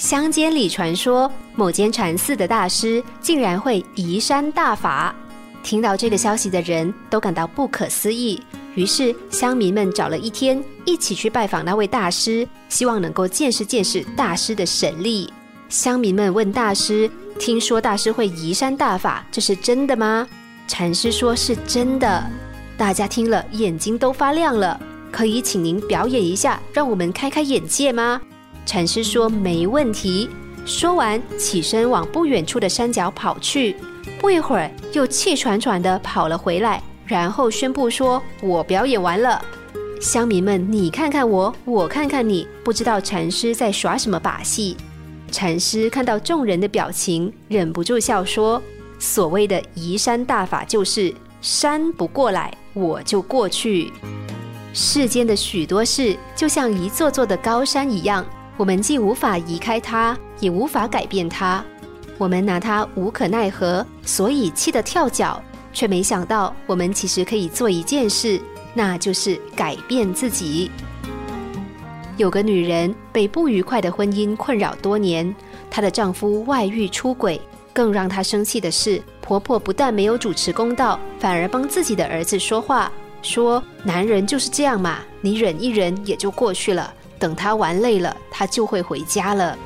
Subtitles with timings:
[0.00, 5.14] 乡间里传说，某间禅寺的大师竟然会移山大法。
[5.62, 8.42] 听到这个消息的人都感到不可思议，
[8.74, 15.30] 于是乡民们找了一天，一起去拜访那位大师，希望能够见识见识大师的神力。
[15.68, 17.08] 乡民们问大师
[17.38, 20.26] ：“听说大师会移山大法，这是真的吗？”
[20.66, 22.24] 禅师说：“是真的。”
[22.74, 24.80] 大家听了眼睛都发亮了。
[25.12, 28.18] 可以请您表演一下，让我们开开眼界吗？
[28.66, 30.28] 禅师说：“没问题。”
[30.66, 33.74] 说完，起身往不远处的山脚跑去。
[34.20, 39.42] 不一会儿，又气喘喘地跑了回来，然后宣布说：“我表演完了。”
[40.00, 44.76] 乡民们，你看看我，我看看你，不知道禅师在耍什么把戏。
[45.30, 48.62] 禅师看到众人的表情，忍不住笑说
[48.98, 53.92] ：“所谓的移山大法，就是山不过来，我就过去。
[54.72, 58.24] 世间的许多事，就像一座座的高山一样。”
[58.60, 61.64] 我们既无法移开它，也无法改变它。
[62.18, 68.38] 我们拿它无可奈何，所以气得跳脚，却没想到我们其实可以做一件事，
[68.74, 70.70] 那就是改变自己。
[72.18, 75.34] 有个女人被不愉快的婚姻困扰多年，
[75.70, 77.40] 她的丈夫外遇出轨，
[77.72, 86.92] 更让她生气的是，婆婆不但没有主持公道，反而帮自己的儿子说话，说男人就是这样嘛，你忍一忍也就过去了。
[87.20, 89.56] 等她玩累了，她就会回家了。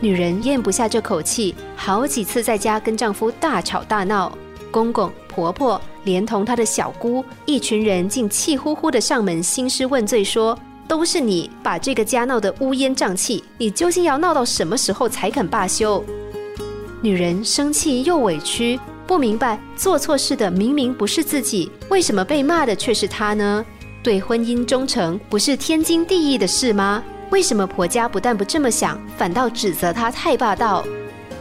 [0.00, 4.36] 女人咽不下这口气，好几次在家跟丈夫大吵大闹。
[4.70, 16.04] 公公婆婆连同她的小姑，一群人竟气呼呼的上门兴师问罪，说都是你把这个家闹得乌烟瘴气，你究竟要闹到什么时候才肯罢休？
[17.00, 23.64] 女人生气又委屈，不明白做错事的明明不是自己，为什么被骂的却是她呢？
[24.02, 27.02] 对婚姻忠诚不是天经地义的事吗？
[27.30, 30.84] 为什么婆家不但不这么想，反倒指责她太霸道？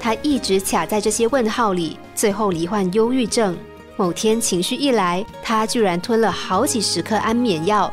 [0.00, 3.56] 她一直卡在这些问号里，最后罹患忧郁症。
[3.96, 7.92] 某天情绪一来，她居然吞了好几十颗安眠药。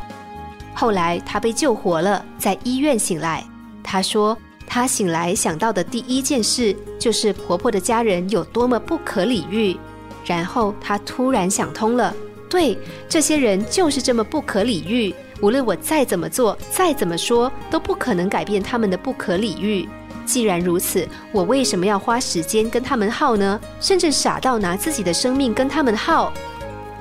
[0.74, 3.44] 后来她被救活了，在医院醒来。
[3.84, 9.78] 她说，她醒来想到的第一件事就是婆婆的家人有多么不可理喻。
[10.26, 12.16] 然后她突然想通了。
[12.50, 12.78] 对，
[13.10, 15.14] 这些人就是这么不可理喻。
[15.42, 19.88] 无论我再怎么做，再怎么说，都不可能改变他们的不可理喻。
[20.26, 23.60] 既然如此，我为什么要花时间跟他们耗呢？
[23.80, 26.32] 甚至傻到拿自己的生命跟他们耗？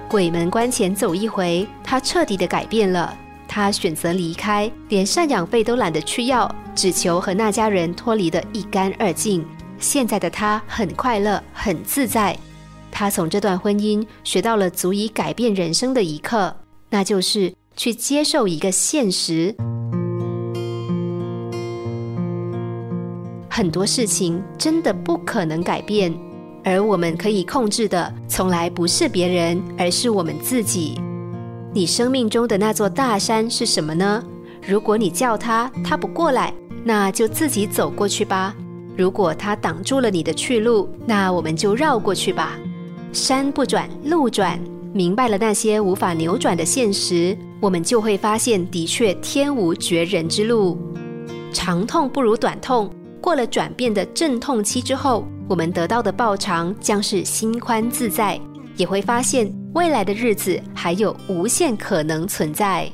[0.09, 3.17] 鬼门关前走一回，他彻底的改变了。
[3.47, 9.47] 他选择离开，连赡养费都懒得去要，只求和那家人脱离的一干二净。
[9.79, 12.37] 现在的他很快乐，很自在。
[12.97, 16.55] 他从这段婚姻学到了足以改变人生的一课，
[16.89, 19.53] 那就是去接受一个现实：
[23.51, 26.15] 很多事情真的不可能改变，
[26.63, 30.97] 而我们可以控制的，从来不是别人，而是我们自己。
[31.73, 34.23] 你生命中的那座大山是什么呢？
[34.65, 36.55] 如果你叫他，他不过来，
[36.85, 38.55] 那就自己走过去吧。
[38.97, 42.57] 如果他挡住了你的去路，那我们就绕过去吧。
[43.15, 44.61] 山不转路转，
[44.93, 50.77] 明白了那些无法扭转的现实，我们就会发现，的确天无绝人之路。
[51.53, 58.39] 长痛不如短痛，过了转变的阵痛期之后，我们得到的报偿将是心宽自在，
[58.77, 62.91] 也会发现未来的日子还有无限可能存在。